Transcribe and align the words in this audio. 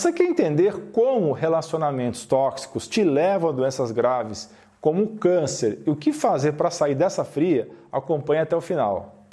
Você 0.00 0.14
quer 0.14 0.24
entender 0.24 0.92
como 0.92 1.30
relacionamentos 1.32 2.24
tóxicos 2.24 2.88
te 2.88 3.04
levam 3.04 3.50
a 3.50 3.52
doenças 3.52 3.92
graves, 3.92 4.48
como 4.80 5.02
o 5.02 5.08
câncer, 5.08 5.80
e 5.86 5.90
o 5.90 5.94
que 5.94 6.10
fazer 6.10 6.52
para 6.52 6.70
sair 6.70 6.94
dessa 6.94 7.22
fria? 7.22 7.68
Acompanhe 7.92 8.40
até 8.40 8.56
o 8.56 8.62
final. 8.62 9.26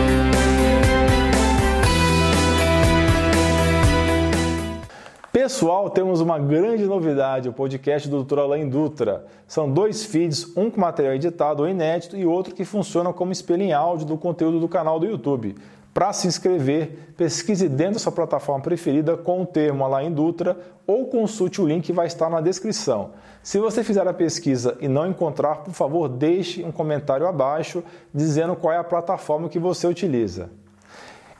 Pessoal, 5.31 5.89
temos 5.89 6.19
uma 6.19 6.37
grande 6.37 6.83
novidade, 6.85 7.47
o 7.47 7.53
podcast 7.53 8.09
do 8.09 8.21
Dr. 8.21 8.39
Alain 8.39 8.67
Dutra. 8.67 9.25
São 9.47 9.71
dois 9.71 10.03
feeds, 10.03 10.51
um 10.57 10.69
com 10.69 10.81
material 10.81 11.13
editado 11.13 11.63
ou 11.63 11.69
inédito 11.69 12.17
e 12.17 12.25
outro 12.25 12.53
que 12.53 12.65
funciona 12.65 13.13
como 13.13 13.31
espelho 13.31 13.63
em 13.63 13.71
áudio 13.71 14.05
do 14.05 14.17
conteúdo 14.17 14.59
do 14.59 14.67
canal 14.67 14.99
do 14.99 15.05
YouTube. 15.05 15.55
Para 15.97 16.13
se 16.13 16.27
inscrever, 16.27 17.11
pesquise 17.17 17.67
dentro 17.67 17.93
da 17.93 17.99
sua 17.99 18.11
plataforma 18.11 18.61
preferida 18.61 19.17
com 19.17 19.41
o 19.41 19.45
termo 19.47 19.83
Alain 19.83 20.11
Dutra 20.11 20.55
ou 20.85 21.07
consulte 21.07 21.59
o 21.59 21.65
link 21.65 21.85
que 21.85 21.91
vai 21.91 22.05
estar 22.05 22.29
na 22.29 22.39
descrição. 22.39 23.13
Se 23.41 23.57
você 23.57 23.83
fizer 23.83 24.07
a 24.07 24.13
pesquisa 24.13 24.77
e 24.79 24.87
não 24.87 25.07
encontrar, 25.07 25.63
por 25.63 25.73
favor, 25.73 26.07
deixe 26.07 26.63
um 26.63 26.71
comentário 26.71 27.25
abaixo 27.25 27.83
dizendo 28.13 28.55
qual 28.55 28.71
é 28.71 28.77
a 28.77 28.83
plataforma 28.83 29.49
que 29.49 29.57
você 29.57 29.87
utiliza. 29.87 30.51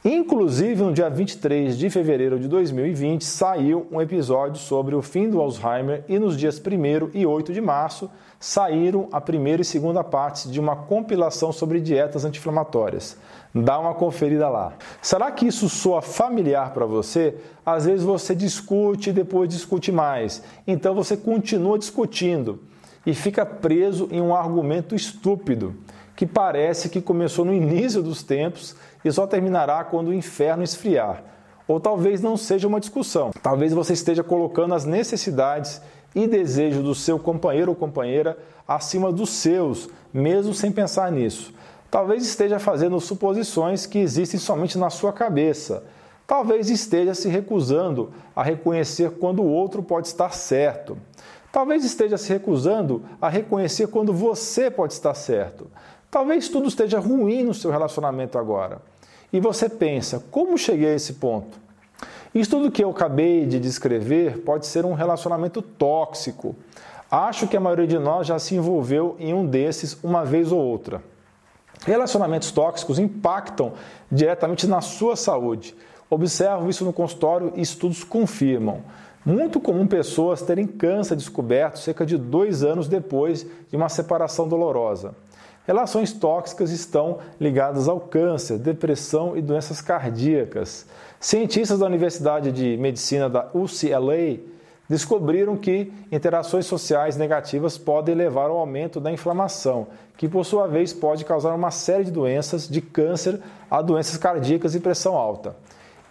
Inclusive, 0.10 0.82
no 0.84 0.94
dia 0.94 1.10
23 1.10 1.78
de 1.78 1.90
fevereiro 1.90 2.40
de 2.40 2.48
2020, 2.48 3.26
saiu 3.26 3.86
um 3.92 4.00
episódio 4.00 4.58
sobre 4.58 4.96
o 4.96 5.02
fim 5.02 5.30
do 5.30 5.42
Alzheimer 5.42 6.06
e 6.08 6.18
nos 6.18 6.38
dias 6.38 6.62
1 6.66 7.10
e 7.14 7.26
8 7.26 7.52
de 7.52 7.60
março 7.60 8.10
saíram 8.40 9.10
a 9.12 9.20
primeira 9.20 9.64
e 9.64 9.66
segunda 9.66 10.06
partes 10.06 10.50
de 10.50 10.62
uma 10.62 10.78
compilação 10.78 11.52
sobre 11.52 11.82
dietas 11.82 12.24
anti-inflamatórias. 12.24 13.18
Dá 13.54 13.78
uma 13.78 13.94
conferida 13.94 14.48
lá. 14.48 14.78
Será 15.02 15.30
que 15.30 15.46
isso 15.46 15.68
soa 15.68 16.02
familiar 16.02 16.74
para 16.74 16.86
você? 16.86 17.36
Às 17.66 17.84
vezes 17.86 18.06
você 18.06 18.34
discute 18.34 19.10
e 19.10 19.14
depois 19.14 19.50
discute 19.50 19.92
mais. 19.92 20.42
Então 20.66 20.96
você 20.96 21.18
continua 21.18 21.78
discutindo 21.78 22.62
e 23.06 23.14
fica 23.14 23.46
preso 23.46 24.08
em 24.10 24.22
um 24.22 24.34
argumento 24.34 24.96
estúpido 24.96 25.76
que 26.18 26.26
parece 26.26 26.90
que 26.90 27.00
começou 27.00 27.46
no 27.46 27.54
início 27.54 28.02
dos 28.02 28.24
tempos 28.24 28.76
e 29.06 29.12
só 29.12 29.28
terminará 29.28 29.84
quando 29.84 30.08
o 30.08 30.14
inferno 30.14 30.64
esfriar. 30.64 31.24
Ou 31.68 31.80
talvez 31.80 32.22
não 32.22 32.36
seja 32.36 32.68
uma 32.68 32.80
discussão. 32.80 33.30
Talvez 33.44 33.72
você 33.72 33.94
esteja 33.94 34.24
colocando 34.24 34.74
as 34.74 34.84
necessidades 34.84 35.80
e 36.16 36.26
desejos 36.26 36.84
do 36.84 36.96
seu 36.96 37.20
companheiro 37.20 37.70
ou 37.70 37.76
companheira 37.76 38.36
acima 38.68 39.12
dos 39.12 39.30
seus, 39.30 39.90
mesmo 40.12 40.56
sem 40.56 40.72
pensar 40.72 41.12
nisso. 41.12 41.54
Talvez 41.92 42.26
esteja 42.26 42.58
fazendo 42.58 43.00
suposições 43.00 43.86
que 43.86 44.00
existem 44.00 44.40
somente 44.40 44.76
na 44.76 44.90
sua 44.90 45.14
cabeça. 45.14 45.84
Talvez 46.26 46.68
esteja 46.72 47.14
se 47.14 47.30
recusando 47.30 48.12
a 48.36 48.42
reconhecer 48.42 49.12
quando 49.12 49.44
o 49.44 49.48
outro 49.48 49.84
pode 49.84 50.08
estar 50.08 50.34
certo. 50.34 50.98
Talvez 51.52 51.86
esteja 51.86 52.18
se 52.18 52.30
recusando 52.30 53.04
a 53.22 53.30
reconhecer 53.30 53.88
quando 53.88 54.12
você 54.12 54.70
pode 54.72 54.94
estar 54.94 55.14
certo. 55.14 55.68
Talvez 56.10 56.48
tudo 56.48 56.68
esteja 56.68 57.00
ruim 57.00 57.44
no 57.44 57.54
seu 57.54 57.70
relacionamento 57.70 58.38
agora. 58.38 58.82
E 59.32 59.40
você 59.40 59.68
pensa, 59.68 60.24
como 60.32 60.58
cheguei 60.58 60.90
a 60.90 60.96
esse 60.96 61.14
ponto? 61.14 61.58
Isso 62.34 62.52
tudo 62.52 62.72
que 62.72 62.84
eu 62.84 62.90
acabei 62.90 63.46
de 63.46 63.60
descrever 63.60 64.40
pode 64.40 64.66
ser 64.66 64.86
um 64.86 64.94
relacionamento 64.94 65.62
tóxico. 65.62 66.56
Acho 67.10 67.48
que 67.48 67.58
a 67.58 67.60
maioria 67.60 67.88
de 67.88 67.98
nós 67.98 68.28
já 68.28 68.40
se 68.40 68.56
envolveu 68.56 69.16
em 69.20 69.34
um 69.34 69.46
desses 69.46 69.98
uma 70.04 70.24
vez 70.24 70.52
ou 70.52 70.60
outra. 70.60 71.02
Relacionamentos 71.86 72.52
tóxicos 72.52 73.00
impactam 73.00 73.74
diretamente 74.12 74.66
na 74.66 74.82
sua 74.82 75.16
saúde. 75.16 75.76
Observo 76.10 76.70
isso 76.70 76.86
no 76.86 76.94
consultório 76.94 77.52
e 77.56 77.62
estudos 77.62 78.04
confirmam. 78.04 78.82
Muito 79.26 79.60
comum 79.60 79.86
pessoas 79.86 80.42
terem 80.42 80.66
câncer 80.66 81.18
descoberto 81.18 81.80
cerca 81.80 82.06
de 82.06 82.18
dois 82.18 82.64
anos 82.64 82.88
depois 82.88 83.46
de 83.70 83.76
uma 83.76 83.90
separação 83.90 84.48
dolorosa. 84.48 85.14
Relações 85.68 86.14
tóxicas 86.14 86.72
estão 86.72 87.18
ligadas 87.38 87.90
ao 87.90 88.00
câncer, 88.00 88.58
depressão 88.58 89.36
e 89.36 89.42
doenças 89.42 89.82
cardíacas. 89.82 90.86
Cientistas 91.20 91.80
da 91.80 91.86
Universidade 91.86 92.54
de 92.54 92.78
Medicina 92.78 93.30
da 93.30 93.50
UCLA 93.54 94.40
descobriram 94.88 95.58
que 95.58 95.92
interações 96.10 96.66
sociais 96.66 97.18
negativas 97.18 97.78
podem 97.78 98.16
levar 98.16 98.46
ao 98.46 98.58
aumento 98.58 99.02
da 99.02 99.12
inflamação, 99.12 99.88
que 100.16 100.30
por 100.30 100.46
sua 100.46 100.68
vez 100.68 100.94
pode 100.94 101.26
causar 101.26 101.54
uma 101.54 101.70
série 101.70 102.06
de 102.06 102.12
doenças, 102.12 102.66
de 102.66 102.80
câncer 102.80 103.42
a 103.70 103.82
doenças 103.82 104.16
cardíacas 104.16 104.74
e 104.74 104.80
pressão 104.80 105.18
alta. 105.18 105.54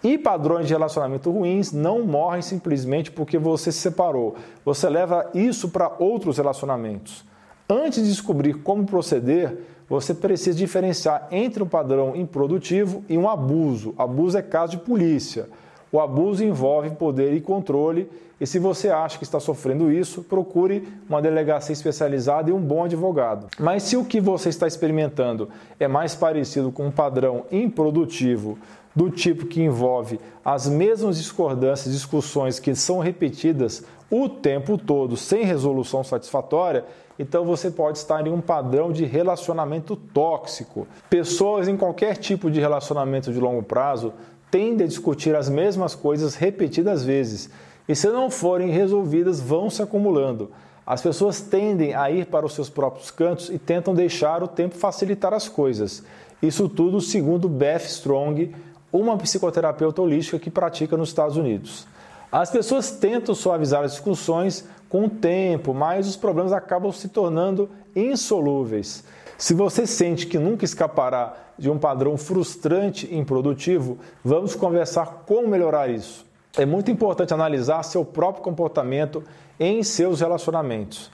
E 0.03 0.19
padrões 0.19 0.67
de 0.67 0.73
relacionamento 0.73 1.31
ruins 1.31 1.71
não 1.71 2.03
morrem 2.03 2.43
simplesmente 2.43 3.09
porque 3.09 3.39
você 3.39 3.71
se 3.71 3.79
separou. 3.79 4.35
Você 4.63 4.87
leva 4.87 5.31
isso 5.33 5.69
para 5.69 5.91
outros 5.97 6.37
relacionamentos. 6.37 7.25
Antes 7.69 8.01
de 8.01 8.09
descobrir 8.09 8.53
como 8.53 8.85
proceder, 8.85 9.57
você 9.89 10.13
precisa 10.13 10.57
diferenciar 10.57 11.27
entre 11.31 11.61
um 11.61 11.67
padrão 11.67 12.15
improdutivo 12.15 13.03
e 13.09 13.17
um 13.17 13.27
abuso. 13.27 13.93
Abuso 13.97 14.37
é 14.37 14.41
caso 14.41 14.71
de 14.71 14.77
polícia. 14.77 15.49
O 15.91 15.99
abuso 15.99 16.45
envolve 16.45 16.91
poder 16.91 17.33
e 17.33 17.41
controle, 17.41 18.09
e 18.39 18.47
se 18.47 18.57
você 18.57 18.89
acha 18.89 19.17
que 19.17 19.23
está 19.25 19.39
sofrendo 19.39 19.91
isso, 19.91 20.23
procure 20.23 20.87
uma 21.09 21.21
delegacia 21.21 21.73
especializada 21.73 22.49
e 22.49 22.53
um 22.53 22.59
bom 22.59 22.85
advogado. 22.85 23.47
Mas 23.59 23.83
se 23.83 23.97
o 23.97 24.05
que 24.05 24.21
você 24.21 24.47
está 24.47 24.65
experimentando 24.65 25.49
é 25.77 25.89
mais 25.89 26.15
parecido 26.15 26.71
com 26.71 26.87
um 26.87 26.91
padrão 26.91 27.45
improdutivo, 27.51 28.57
do 28.97 29.11
tipo 29.11 29.45
que 29.45 29.61
envolve 29.61 30.19
as 30.43 30.67
mesmas 30.67 31.17
discordâncias, 31.17 31.93
discussões 31.93 32.59
que 32.59 32.73
são 32.73 32.97
repetidas 32.97 33.83
o 34.09 34.29
tempo 34.29 34.77
todo 34.77 35.17
sem 35.17 35.43
resolução 35.43 36.03
satisfatória, 36.03 36.85
então 37.19 37.45
você 37.45 37.69
pode 37.69 37.97
estar 37.97 38.25
em 38.25 38.31
um 38.31 38.41
padrão 38.41 38.91
de 38.91 39.05
relacionamento 39.05 39.95
tóxico. 39.95 40.87
Pessoas 41.09 41.67
em 41.67 41.75
qualquer 41.75 42.17
tipo 42.17 42.49
de 42.49 42.59
relacionamento 42.59 43.33
de 43.33 43.39
longo 43.39 43.63
prazo 43.63 44.13
tendem 44.49 44.85
a 44.85 44.87
discutir 44.87 45.35
as 45.35 45.49
mesmas 45.49 45.93
coisas 45.95 46.35
repetidas 46.35 47.03
vezes 47.03 47.49
e, 47.87 47.95
se 47.95 48.07
não 48.09 48.29
forem 48.29 48.69
resolvidas, 48.69 49.39
vão 49.39 49.69
se 49.69 49.81
acumulando. 49.81 50.51
As 50.85 51.01
pessoas 51.01 51.41
tendem 51.41 51.93
a 51.93 52.09
ir 52.09 52.27
para 52.27 52.45
os 52.45 52.53
seus 52.53 52.69
próprios 52.69 53.11
cantos 53.11 53.49
e 53.49 53.59
tentam 53.59 53.93
deixar 53.93 54.41
o 54.41 54.47
tempo 54.47 54.75
facilitar 54.75 55.33
as 55.33 55.49
coisas. 55.49 56.03
Isso 56.41 56.69
tudo 56.69 57.01
segundo 57.01 57.49
Beth 57.49 57.83
Strong, 57.85 58.55
uma 58.91 59.17
psicoterapeuta 59.17 60.01
holística 60.01 60.39
que 60.39 60.49
pratica 60.49 60.95
nos 60.95 61.09
Estados 61.09 61.35
Unidos. 61.35 61.87
As 62.31 62.49
pessoas 62.49 62.91
tentam 62.91 63.33
suavizar 63.33 63.83
as 63.83 63.93
discussões 63.93 64.65
com 64.89 65.05
o 65.05 65.09
tempo, 65.09 65.73
mas 65.73 66.07
os 66.07 66.15
problemas 66.15 66.51
acabam 66.51 66.91
se 66.91 67.07
tornando 67.09 67.69
insolúveis. 67.95 69.03
Se 69.37 69.53
você 69.53 69.87
sente 69.87 70.27
que 70.27 70.37
nunca 70.37 70.65
escapará 70.65 71.35
de 71.57 71.69
um 71.69 71.77
padrão 71.77 72.17
frustrante 72.17 73.07
e 73.07 73.17
improdutivo, 73.17 73.97
vamos 74.23 74.55
conversar 74.55 75.23
como 75.25 75.47
melhorar 75.47 75.89
isso. 75.89 76.25
É 76.57 76.65
muito 76.65 76.91
importante 76.91 77.33
analisar 77.33 77.83
seu 77.83 78.03
próprio 78.03 78.43
comportamento 78.43 79.23
em 79.59 79.81
seus 79.83 80.19
relacionamentos. 80.19 81.11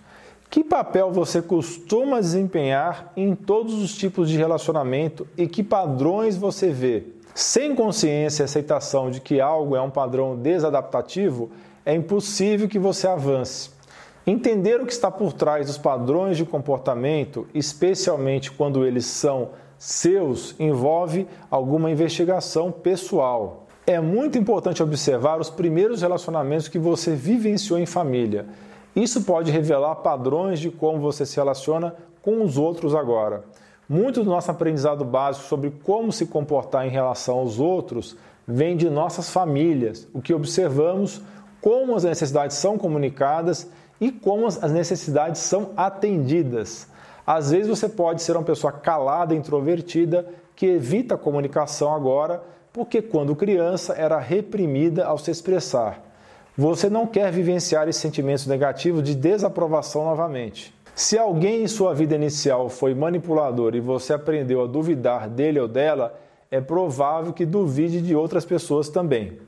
Que 0.50 0.63
papel 0.63 1.12
você 1.12 1.41
costuma 1.41 2.19
desempenhar 2.19 3.12
em 3.16 3.35
todos 3.35 3.74
os 3.74 3.95
tipos 3.95 4.30
de 4.30 4.38
relacionamento 4.38 5.28
e 5.38 5.47
que 5.47 5.63
padrões 5.63 6.38
você 6.38 6.69
vê? 6.69 7.03
Sem 7.35 7.73
consciência 7.73 8.44
e 8.44 8.45
aceitação 8.45 9.09
de 9.09 9.19
que 9.19 9.41
algo 9.41 9.75
é 9.75 9.81
um 9.81 9.89
padrão 9.89 10.35
desadaptativo, 10.35 11.50
é 11.83 11.94
impossível 11.94 12.68
que 12.68 12.77
você 12.77 13.07
avance. 13.07 13.71
Entender 14.25 14.80
o 14.80 14.85
que 14.85 14.94
está 14.94 15.09
por 15.09 15.33
trás 15.33 15.65
dos 15.65 15.77
padrões 15.77 16.38
de 16.38 16.45
comportamento, 16.45 17.47
especialmente 17.53 18.51
quando 18.51 18.85
eles 18.85 19.06
são 19.06 19.50
seus, 19.80 20.56
envolve 20.59 21.27
alguma 21.50 21.89
investigação 21.89 22.71
pessoal. 22.71 23.65
É 23.85 24.00
muito 24.00 24.38
importante 24.38 24.83
observar 24.83 25.41
os 25.41 25.50
primeiros 25.50 26.03
relacionamentos 26.03 26.68
que 26.68 26.80
você 26.80 27.15
vivenciou 27.15 27.80
em 27.80 27.85
família. 27.85 28.45
Isso 28.95 29.24
pode 29.24 29.51
revelar 29.51 29.95
padrões 29.95 30.59
de 30.59 30.69
como 30.69 31.00
você 31.00 31.25
se 31.25 31.35
relaciona 31.35 31.95
com 32.21 32.44
os 32.44 32.57
outros 32.57 32.95
agora. 32.95 33.44
Muito 33.94 34.24
do 34.24 34.30
nosso 34.31 34.50
aprendizado 34.50 35.06
básico 35.06 35.45
sobre 35.45 35.69
como 35.69 36.12
se 36.12 36.25
comportar 36.25 36.84
em 36.88 36.90
relação 36.90 37.36
aos 37.38 37.60
outros 37.60 38.18
vem 38.48 38.75
de 38.75 38.90
nossas 38.90 39.30
famílias, 39.30 40.07
o 40.12 40.19
que 40.19 40.34
observamos 40.34 41.22
como 41.62 41.95
as 41.95 42.04
necessidades 42.04 42.57
são 42.57 42.75
comunicadas 42.75 43.69
e 44.01 44.12
como 44.12 44.48
as 44.48 44.72
necessidades 44.72 45.42
são 45.42 45.74
atendidas. 45.78 46.88
Às 47.24 47.51
vezes 47.51 47.68
você 47.68 47.88
pode 47.88 48.24
ser 48.24 48.36
uma 48.36 48.42
pessoa 48.42 48.74
calada, 48.74 49.36
introvertida, 49.36 50.28
que 50.56 50.66
evita 50.66 51.13
a 51.13 51.19
comunicação 51.19 51.94
agora, 51.94 52.42
porque 52.74 53.00
quando 53.00 53.36
criança 53.36 53.94
era 53.94 54.18
reprimida 54.18 55.06
ao 55.06 55.19
se 55.19 55.30
expressar. 55.30 56.01
Você 56.57 56.90
não 56.90 57.06
quer 57.06 57.31
vivenciar 57.31 57.88
esses 57.88 58.01
sentimentos 58.01 58.48
negativos 58.48 59.04
de 59.04 59.13
desaprovação 59.13 60.04
novamente. 60.06 60.74
Se 60.95 61.18
alguém 61.18 61.63
em 61.63 61.68
sua 61.68 61.92
vida 61.94 62.13
inicial 62.13 62.69
foi 62.69 62.94
manipulador 62.94 63.74
e 63.74 63.80
você 63.80 64.13
aprendeu 64.13 64.62
a 64.62 64.68
duvidar 64.68 65.28
dele 65.28 65.60
ou 65.60 65.68
dela, 65.68 66.19
é 66.51 66.62
provável 66.62 67.34
que 67.34 67.48
duvide 67.48 68.00
de 68.00 68.16
outras 68.16 68.45
pessoas 68.45 68.90
também. 68.90 69.40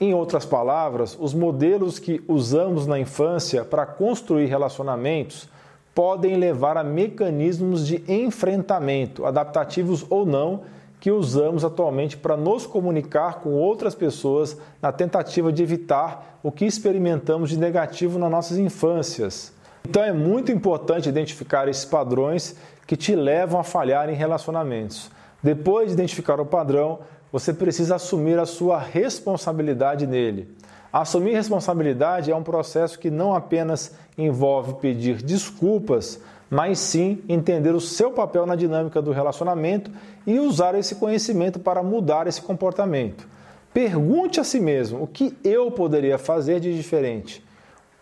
Em 0.00 0.14
outras 0.14 0.46
palavras, 0.46 1.18
os 1.20 1.34
modelos 1.34 1.98
que 1.98 2.22
usamos 2.28 2.86
na 2.86 3.00
infância 3.00 3.64
para 3.64 3.84
construir 3.84 4.46
relacionamentos 4.46 5.48
podem 5.92 6.36
levar 6.36 6.76
a 6.76 6.84
mecanismos 6.84 7.84
de 7.84 8.04
enfrentamento, 8.06 9.26
adaptativos 9.26 10.06
ou 10.08 10.24
não, 10.24 10.60
que 11.00 11.10
usamos 11.10 11.64
atualmente 11.64 12.16
para 12.16 12.36
nos 12.36 12.64
comunicar 12.64 13.40
com 13.40 13.54
outras 13.54 13.96
pessoas 13.96 14.56
na 14.80 14.92
tentativa 14.92 15.52
de 15.52 15.64
evitar 15.64 16.38
o 16.44 16.52
que 16.52 16.64
experimentamos 16.64 17.50
de 17.50 17.58
negativo 17.58 18.20
nas 18.20 18.30
nossas 18.30 18.56
infâncias. 18.56 19.52
Então 19.88 20.02
é 20.02 20.12
muito 20.12 20.52
importante 20.52 21.08
identificar 21.08 21.68
esses 21.68 21.84
padrões 21.84 22.56
que 22.86 22.96
te 22.96 23.14
levam 23.14 23.60
a 23.60 23.64
falhar 23.64 24.08
em 24.08 24.14
relacionamentos. 24.14 25.10
Depois 25.42 25.88
de 25.88 25.94
identificar 25.94 26.40
o 26.40 26.46
padrão, 26.46 27.00
você 27.32 27.52
precisa 27.52 27.96
assumir 27.96 28.38
a 28.38 28.46
sua 28.46 28.78
responsabilidade 28.78 30.06
nele. 30.06 30.48
Assumir 30.92 31.32
responsabilidade 31.32 32.30
é 32.30 32.36
um 32.36 32.42
processo 32.42 32.98
que 32.98 33.10
não 33.10 33.34
apenas 33.34 33.94
envolve 34.16 34.74
pedir 34.74 35.22
desculpas, 35.22 36.20
mas 36.50 36.78
sim 36.78 37.22
entender 37.26 37.74
o 37.74 37.80
seu 37.80 38.10
papel 38.10 38.44
na 38.44 38.54
dinâmica 38.54 39.00
do 39.00 39.10
relacionamento 39.10 39.90
e 40.26 40.38
usar 40.38 40.74
esse 40.74 40.96
conhecimento 40.96 41.58
para 41.58 41.82
mudar 41.82 42.26
esse 42.26 42.42
comportamento. 42.42 43.26
Pergunte 43.72 44.38
a 44.38 44.44
si 44.44 44.60
mesmo 44.60 45.02
o 45.02 45.06
que 45.06 45.34
eu 45.42 45.70
poderia 45.70 46.18
fazer 46.18 46.60
de 46.60 46.76
diferente. 46.76 47.42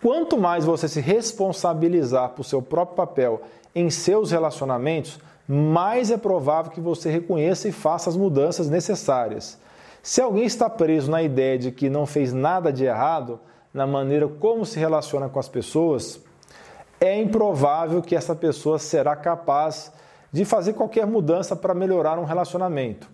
Quanto 0.01 0.37
mais 0.37 0.65
você 0.65 0.87
se 0.87 0.99
responsabilizar 0.99 2.29
por 2.29 2.43
seu 2.43 2.61
próprio 2.61 2.95
papel 2.95 3.41
em 3.75 3.89
seus 3.91 4.31
relacionamentos, 4.31 5.19
mais 5.47 6.09
é 6.09 6.17
provável 6.17 6.71
que 6.71 6.81
você 6.81 7.11
reconheça 7.11 7.67
e 7.67 7.71
faça 7.71 8.09
as 8.09 8.17
mudanças 8.17 8.69
necessárias. 8.69 9.59
Se 10.01 10.19
alguém 10.19 10.45
está 10.45 10.67
preso 10.67 11.11
na 11.11 11.21
ideia 11.21 11.59
de 11.59 11.71
que 11.71 11.89
não 11.89 12.07
fez 12.07 12.33
nada 12.33 12.73
de 12.73 12.85
errado 12.85 13.39
na 13.71 13.85
maneira 13.85 14.27
como 14.27 14.65
se 14.65 14.79
relaciona 14.79 15.29
com 15.29 15.39
as 15.39 15.47
pessoas, 15.47 16.19
é 16.99 17.21
improvável 17.21 18.01
que 18.01 18.15
essa 18.15 18.33
pessoa 18.33 18.79
será 18.79 19.15
capaz 19.15 19.91
de 20.31 20.45
fazer 20.45 20.73
qualquer 20.73 21.05
mudança 21.05 21.55
para 21.55 21.75
melhorar 21.75 22.17
um 22.17 22.25
relacionamento. 22.25 23.07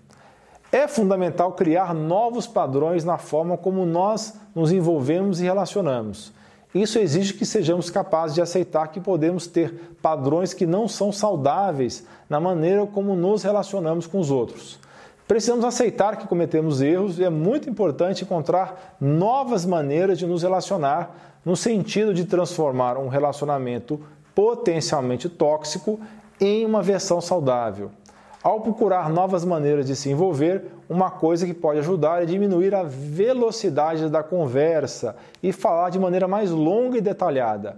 É 0.71 0.87
fundamental 0.87 1.51
criar 1.53 1.93
novos 1.93 2.47
padrões 2.47 3.03
na 3.03 3.17
forma 3.17 3.57
como 3.57 3.85
nós 3.85 4.35
nos 4.55 4.71
envolvemos 4.71 5.41
e 5.41 5.43
relacionamos. 5.43 6.36
Isso 6.73 6.99
exige 6.99 7.33
que 7.33 7.45
sejamos 7.45 7.89
capazes 7.89 8.35
de 8.35 8.41
aceitar 8.41 8.87
que 8.87 8.99
podemos 8.99 9.47
ter 9.47 9.95
padrões 10.01 10.53
que 10.53 10.65
não 10.65 10.87
são 10.87 11.11
saudáveis 11.11 12.05
na 12.29 12.39
maneira 12.39 12.85
como 12.85 13.15
nos 13.15 13.43
relacionamos 13.43 14.05
com 14.05 14.19
os 14.19 14.29
outros. 14.29 14.79
Precisamos 15.27 15.65
aceitar 15.65 16.17
que 16.17 16.27
cometemos 16.27 16.81
erros 16.81 17.19
e 17.19 17.23
é 17.23 17.29
muito 17.29 17.69
importante 17.69 18.23
encontrar 18.23 18.95
novas 18.99 19.65
maneiras 19.65 20.17
de 20.17 20.25
nos 20.25 20.43
relacionar 20.43 21.39
no 21.43 21.55
sentido 21.55 22.13
de 22.13 22.25
transformar 22.25 22.97
um 22.97 23.07
relacionamento 23.07 23.99
potencialmente 24.33 25.27
tóxico 25.27 25.99
em 26.39 26.65
uma 26.65 26.81
versão 26.81 27.19
saudável. 27.19 27.91
Ao 28.43 28.61
procurar 28.61 29.09
novas 29.09 29.43
maneiras 29.43 29.85
de 29.85 29.95
se 29.95 30.09
envolver, 30.09 30.65
uma 30.87 31.09
coisa 31.09 31.45
que 31.45 31.53
pode 31.53 31.79
ajudar 31.79 32.21
é 32.21 32.25
diminuir 32.25 32.73
a 32.75 32.83
velocidade 32.83 34.09
da 34.09 34.21
conversa 34.21 35.15
e 35.41 35.51
falar 35.51 35.89
de 35.89 35.99
maneira 35.99 36.27
mais 36.27 36.51
longa 36.51 36.97
e 36.97 37.01
detalhada. 37.01 37.77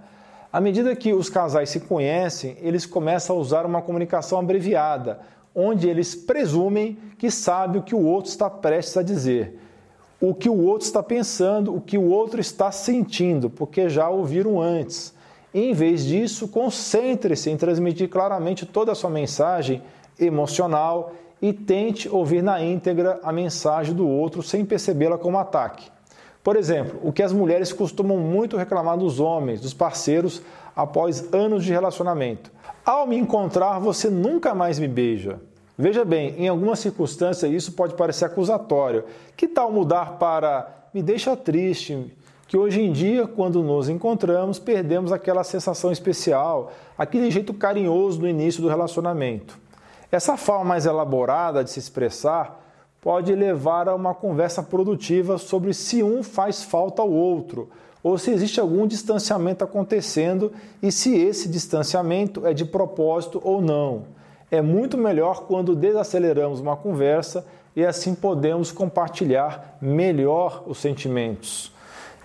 À 0.52 0.60
medida 0.60 0.96
que 0.96 1.14
os 1.14 1.30
casais 1.30 1.70
se 1.70 1.80
conhecem, 1.80 2.58
eles 2.62 2.86
começam 2.86 3.36
a 3.36 3.40
usar 3.40 3.66
uma 3.66 3.82
comunicação 3.82 4.40
abreviada, 4.40 5.20
onde 5.56 5.88
eles 5.88 6.14
presumem 6.14 6.98
que 7.18 7.32
sabe 7.32 7.78
o 7.78 7.84
que 7.84 7.96
o 7.96 8.04
outro 8.04 8.30
está 8.30 8.50
prestes 8.50 8.98
a 8.98 9.04
dizer, 9.04 9.60
o 10.20 10.34
que 10.34 10.50
o 10.50 10.66
outro 10.66 10.86
está 10.86 11.02
pensando, 11.02 11.74
o 11.74 11.80
que 11.80 11.98
o 11.98 12.10
outro 12.10 12.42
está 12.42 12.72
sentindo, 12.72 13.50
porque 13.50 13.88
já 13.90 14.10
ouviram 14.10 14.62
antes. 14.62 15.14
Em 15.54 15.74
vez 15.74 16.04
disso, 16.04 16.48
concentre-se 16.48 17.50
em 17.50 17.58
transmitir 17.58 18.10
claramente 18.10 18.66
toda 18.66 18.92
a 18.92 18.96
sua 18.96 19.10
mensagem 19.10 19.82
emocional 20.19 21.13
e 21.42 21.54
tente 21.54 22.10
ouvir 22.10 22.42
na 22.44 22.62
íntegra 22.62 23.19
a 23.24 23.31
mensagem 23.31 23.94
do 23.94 24.07
outro 24.07 24.44
sem 24.44 24.66
percebê-la 24.66 25.18
como 25.18 25.38
ataque. 25.38 25.89
Por 26.44 26.56
exemplo, 26.56 27.00
o 27.04 27.12
que 27.12 27.24
as 27.24 27.33
mulheres 27.33 27.71
costumam 27.71 28.18
muito 28.18 28.57
reclamar 28.57 28.98
dos 28.98 29.19
homens, 29.19 29.62
dos 29.62 29.74
parceiros, 29.74 30.42
após 30.75 31.33
anos 31.33 31.63
de 31.63 31.71
relacionamento. 31.71 32.51
Ao 32.86 33.06
me 33.06 33.18
encontrar, 33.18 33.80
você 33.80 34.10
nunca 34.10 34.56
mais 34.56 34.80
me 34.80 34.88
beija. 34.88 35.39
Veja 35.77 36.04
bem, 36.04 36.36
em 36.38 36.48
algumas 36.48 36.80
circunstâncias 36.80 37.51
isso 37.51 37.74
pode 37.74 37.94
parecer 37.94 38.25
acusatório. 38.25 39.04
Que 39.36 39.48
tal 39.48 39.72
mudar 39.72 40.18
para 40.18 40.89
me 40.94 41.01
deixa 41.01 41.36
triste? 41.36 42.13
Que 42.48 42.57
hoje 42.57 42.81
em 42.81 42.92
dia, 42.92 43.27
quando 43.27 43.62
nos 43.62 43.88
encontramos, 43.89 44.57
perdemos 44.57 45.12
aquela 45.12 45.44
sensação 45.44 45.92
especial, 45.92 46.72
aquele 46.98 47.30
jeito 47.30 47.54
carinhoso 47.54 48.19
no 48.19 48.27
início 48.27 48.62
do 48.62 48.68
relacionamento. 48.68 49.60
Essa 50.12 50.36
forma 50.36 50.66
mais 50.66 50.86
elaborada 50.88 51.64
de 51.64 51.70
se 51.70 51.80
expressar 51.80 52.60
pode 53.00 53.34
levar 53.36 53.88
a 53.88 53.96
uma 53.96 54.14
conversa 54.16 54.64
produtiva 54.64 55.38
sobre 55.38 55.74
se 55.74 56.02
um 56.02 56.24
faz 56.24 56.64
falta 56.64 57.02
ao 57.02 57.12
outro 57.12 57.70
ou 58.02 58.18
se 58.18 58.32
existe 58.32 58.60
algum 58.60 58.88
distanciamento 58.88 59.64
acontecendo 59.64 60.52
e 60.82 60.92
se 60.92 61.16
esse 61.16 61.48
distanciamento 61.48 62.46
é 62.48 62.54
de 62.54 62.66
propósito 62.66 63.40
ou 63.44 63.62
não. 63.62 64.04
É 64.50 64.62
muito 64.62 64.98
melhor 64.98 65.44
quando 65.44 65.76
desaceleramos 65.76 66.60
uma 66.60 66.76
conversa 66.76 67.46
e 67.76 67.86
assim 67.86 68.16
podemos 68.16 68.72
compartilhar 68.72 69.78
melhor 69.80 70.64
os 70.66 70.80
sentimentos. 70.80 71.72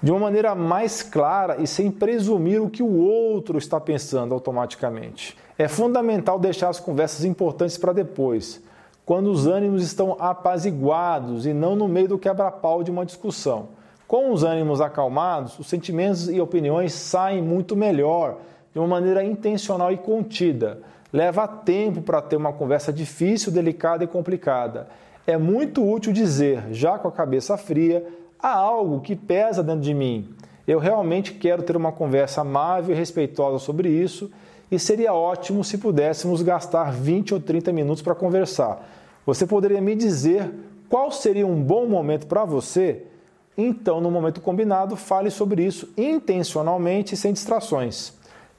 De 0.03 0.11
uma 0.11 0.21
maneira 0.21 0.55
mais 0.55 1.03
clara 1.03 1.61
e 1.61 1.67
sem 1.67 1.91
presumir 1.91 2.63
o 2.63 2.71
que 2.71 2.83
o 2.83 2.97
outro 2.97 3.59
está 3.59 3.81
pensando 3.81 4.33
automaticamente. 4.33 5.37
É 5.57 5.69
fundamental 5.69 6.39
deixar 6.39 6.69
as 6.69 6.81
conversas 6.81 7.25
importantes 7.25 7.79
para 7.79 7.93
depois, 7.93 8.61
quando 9.07 9.31
os 9.31 9.47
ânimos 9.47 9.85
estão 9.85 10.17
apaziguados 10.19 11.47
e 11.47 11.53
não 11.53 11.77
no 11.77 11.87
meio 11.87 12.09
do 12.09 12.19
quebra-pau 12.19 12.83
de 12.83 12.91
uma 12.91 13.07
discussão. 13.07 13.69
Com 14.09 14.33
os 14.33 14.43
ânimos 14.43 14.81
acalmados, 14.81 15.59
os 15.59 15.69
sentimentos 15.69 16.29
e 16.29 16.41
opiniões 16.41 16.93
saem 16.93 17.41
muito 17.41 17.77
melhor, 17.77 18.39
de 18.73 18.81
uma 18.81 18.89
maneira 18.89 19.23
intencional 19.23 19.93
e 19.93 19.97
contida. 19.97 20.81
Leva 21.13 21.47
tempo 21.47 22.03
para 22.03 22.21
ter 22.21 22.35
uma 22.35 22.53
conversa 22.53 22.93
difícil, 22.93 23.53
delicada 23.53 24.03
e 24.03 24.09
complicada. 24.09 24.89
É 25.25 25.39
muito 25.39 25.89
útil 25.89 26.13
dizer, 26.13 26.65
já 26.73 26.99
com 26.99 27.07
a 27.07 27.13
cabeça 27.13 27.57
fria, 27.57 28.05
há 28.43 28.53
algo 28.53 29.01
que 29.01 29.15
pesa 29.15 29.63
dentro 29.63 29.83
de 29.83 29.95
mim. 29.95 30.29
Eu 30.67 30.81
realmente 30.81 31.33
quero 31.33 31.63
ter 31.63 31.77
uma 31.77 31.93
conversa 31.93 32.41
amável 32.41 32.95
e 32.95 32.99
respeitosa 32.99 33.61
sobre 33.61 33.89
isso 33.89 34.31
e 34.75 34.79
seria 34.79 35.15
ótimo 35.15 35.63
se 35.63 35.79
pudéssemos 35.79 36.43
gastar 36.43 36.93
20 36.93 37.35
ou 37.35 37.41
30 37.41 37.73
minutos 37.73 38.03
para 38.03 38.15
conversar. 38.15 38.85
Você 39.25 39.47
poderia 39.47 39.81
me 39.81 39.95
dizer 39.95 40.53
qual 40.89 41.11
seria 41.11 41.47
um 41.47 41.63
bom 41.63 41.87
momento 41.87 42.27
para 42.27 42.45
você? 42.45 43.05
Então, 43.57 44.01
no 44.01 44.11
momento 44.11 44.41
combinado, 44.41 44.97
fale 44.97 45.31
sobre 45.31 45.65
isso 45.65 45.89
intencionalmente 45.97 47.15
e 47.15 47.17
sem 47.17 47.33
distrações. 47.33 48.13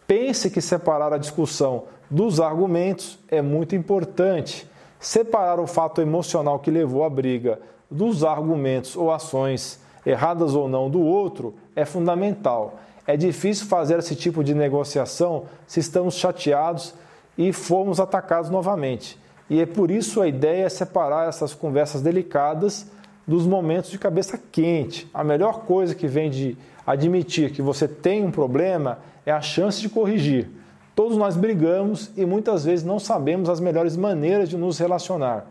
Pense 0.07 0.50
que 0.50 0.62
separar 0.62 1.12
a 1.12 1.17
discussão 1.17 1.84
dos 2.10 2.39
argumentos 2.39 3.19
é 3.27 3.41
muito 3.41 3.75
importante. 3.75 4.67
Separar 5.00 5.60
o 5.60 5.67
fato 5.67 6.01
emocional 6.01 6.60
que 6.60 6.72
levou 6.72 7.03
à 7.03 7.10
briga 7.10 7.60
dos 7.91 8.24
argumentos 8.24 8.95
ou 8.95 9.12
ações, 9.12 9.79
erradas 10.05 10.55
ou 10.55 10.69
não, 10.69 10.89
do 10.89 11.01
outro 11.01 11.55
é 11.75 11.84
fundamental. 11.84 12.79
É 13.07 13.15
difícil 13.15 13.67
fazer 13.67 14.00
esse 14.00 14.15
tipo 14.15 14.43
de 14.43 14.53
negociação 14.55 15.45
se 15.67 15.79
estamos 15.79 16.15
chateados 16.15 16.93
e 17.38 17.53
formos 17.53 18.00
atacados 18.00 18.50
novamente. 18.50 19.19
E 19.50 19.62
é 19.62 19.65
por 19.65 19.91
isso 19.91 20.21
a 20.21 20.27
ideia 20.27 20.65
é 20.65 20.69
separar 20.69 21.29
essas 21.29 21.53
conversas 21.53 22.01
delicadas 22.01 22.88
dos 23.27 23.45
momentos 23.45 23.91
de 23.91 24.00
cabeça 24.00 24.39
quente. 24.51 25.07
A 25.13 25.24
melhor 25.24 25.62
coisa 25.62 25.93
que 25.93 26.07
vem 26.07 26.29
de 26.29 26.57
admitir 26.85 27.51
que 27.51 27.62
você 27.62 27.88
tem 27.88 28.24
um 28.24 28.31
problema 28.31 29.00
é 29.25 29.31
a 29.31 29.41
chance 29.41 29.81
de 29.81 29.89
corrigir. 29.89 30.50
Todos 30.95 31.17
nós 31.17 31.35
brigamos 31.35 32.12
e 32.15 32.25
muitas 32.25 32.65
vezes 32.65 32.85
não 32.85 33.00
sabemos 33.00 33.50
as 33.50 33.59
melhores 33.59 33.97
maneiras 33.97 34.50
de 34.50 34.57
nos 34.57 34.79
relacionar. 34.79 35.45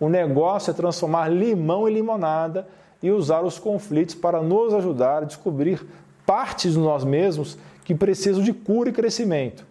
O 0.00 0.08
negócio 0.08 0.70
é 0.70 0.74
transformar 0.74 1.28
limão 1.28 1.88
em 1.88 1.94
limonada 1.94 2.66
e 3.02 3.10
usar 3.10 3.42
os 3.42 3.58
conflitos 3.58 4.14
para 4.14 4.42
nos 4.42 4.74
ajudar 4.74 5.22
a 5.22 5.26
descobrir 5.26 5.86
partes 6.28 6.74
de 6.74 6.78
nós 6.78 7.04
mesmos 7.04 7.56
que 7.86 7.94
precisam 7.94 8.42
de 8.42 8.52
cura 8.52 8.90
e 8.90 8.92
crescimento, 8.92 9.64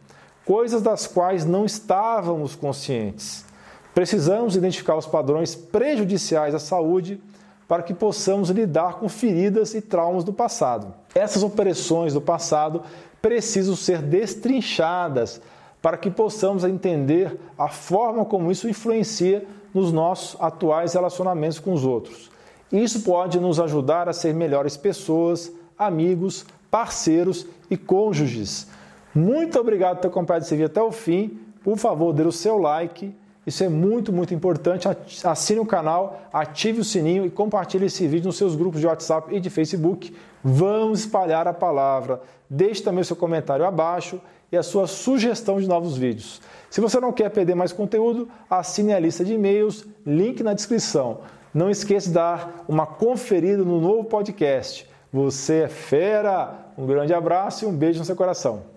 coisas 0.43 0.81
das 0.81 1.05
quais 1.05 1.45
não 1.45 1.65
estávamos 1.65 2.55
conscientes. 2.55 3.45
Precisamos 3.93 4.55
identificar 4.55 4.95
os 4.95 5.05
padrões 5.05 5.53
prejudiciais 5.53 6.55
à 6.55 6.59
saúde 6.59 7.21
para 7.67 7.83
que 7.83 7.93
possamos 7.93 8.49
lidar 8.49 8.95
com 8.95 9.07
feridas 9.07 9.75
e 9.75 9.81
traumas 9.81 10.23
do 10.23 10.33
passado. 10.33 10.95
Essas 11.13 11.43
opressões 11.43 12.15
do 12.15 12.21
passado 12.21 12.81
precisam 13.21 13.75
ser 13.75 14.01
destrinchadas 14.01 15.39
para 15.79 15.95
que 15.95 16.09
possamos 16.09 16.63
entender 16.63 17.39
a 17.55 17.67
forma 17.67 18.25
como 18.25 18.51
isso 18.51 18.67
influencia 18.67 19.45
nos 19.71 19.91
nossos 19.91 20.41
atuais 20.41 20.95
relacionamentos 20.95 21.59
com 21.59 21.71
os 21.71 21.85
outros. 21.85 22.31
Isso 22.71 23.01
pode 23.01 23.39
nos 23.39 23.59
ajudar 23.59 24.09
a 24.09 24.13
ser 24.13 24.33
melhores 24.33 24.75
pessoas, 24.75 25.51
amigos, 25.77 26.45
parceiros 26.69 27.45
e 27.69 27.77
cônjuges. 27.77 28.67
Muito 29.13 29.59
obrigado 29.59 29.95
por 29.95 30.01
ter 30.01 30.07
acompanhado 30.07 30.45
esse 30.45 30.53
vídeo 30.53 30.67
até 30.67 30.81
o 30.81 30.91
fim. 30.91 31.39
Por 31.63 31.77
favor, 31.77 32.13
dê 32.13 32.23
o 32.23 32.31
seu 32.31 32.57
like. 32.57 33.13
Isso 33.45 33.63
é 33.63 33.69
muito, 33.69 34.11
muito 34.11 34.33
importante. 34.33 34.87
Assine 35.23 35.59
o 35.59 35.65
canal, 35.65 36.21
ative 36.33 36.81
o 36.81 36.83
sininho 36.83 37.25
e 37.25 37.29
compartilhe 37.29 37.85
esse 37.85 38.05
vídeo 38.05 38.27
nos 38.27 38.37
seus 38.37 38.55
grupos 38.55 38.81
de 38.81 38.87
WhatsApp 38.87 39.33
e 39.33 39.39
de 39.39 39.49
Facebook. 39.49 40.13
Vamos 40.43 40.99
espalhar 40.99 41.47
a 41.47 41.53
palavra. 41.53 42.21
Deixe 42.49 42.83
também 42.83 43.01
o 43.01 43.05
seu 43.05 43.15
comentário 43.15 43.65
abaixo 43.65 44.21
e 44.51 44.57
a 44.57 44.63
sua 44.63 44.85
sugestão 44.85 45.59
de 45.59 45.67
novos 45.67 45.97
vídeos. 45.97 46.41
Se 46.69 46.81
você 46.81 46.99
não 46.99 47.13
quer 47.13 47.29
perder 47.29 47.55
mais 47.55 47.71
conteúdo, 47.71 48.27
assine 48.49 48.93
a 48.93 48.99
lista 48.99 49.23
de 49.23 49.33
e-mails, 49.33 49.85
link 50.05 50.43
na 50.43 50.53
descrição. 50.53 51.19
Não 51.53 51.69
esqueça 51.69 52.09
de 52.09 52.13
dar 52.13 52.65
uma 52.67 52.85
conferida 52.85 53.63
no 53.63 53.79
novo 53.79 54.03
podcast. 54.03 54.87
Você 55.11 55.61
é 55.63 55.67
fera! 55.67 56.53
Um 56.77 56.85
grande 56.85 57.13
abraço 57.13 57.65
e 57.65 57.67
um 57.67 57.75
beijo 57.75 57.99
no 57.99 58.05
seu 58.05 58.15
coração. 58.15 58.76